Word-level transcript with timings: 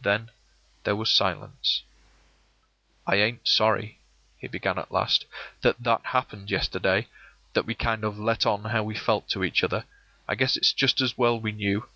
Then 0.00 0.30
there 0.84 0.94
was 0.94 1.10
a 1.10 1.14
silence. 1.14 1.82
“I 3.04 3.16
ain't 3.16 3.48
sorry,” 3.48 3.98
he 4.38 4.46
began 4.46 4.78
at 4.78 4.92
last, 4.92 5.26
“that 5.62 5.82
that 5.82 6.04
happened 6.04 6.52
yesterday— 6.52 7.08
that 7.54 7.66
we 7.66 7.74
kind 7.74 8.04
of 8.04 8.16
let 8.16 8.46
on 8.46 8.66
how 8.66 8.84
we 8.84 8.94
felt 8.94 9.28
to 9.30 9.42
each 9.42 9.64
other. 9.64 9.84
I 10.28 10.36
guess 10.36 10.56
it's 10.56 10.72
just 10.72 11.00
as 11.00 11.18
well 11.18 11.40
we 11.40 11.50
knew. 11.50 11.88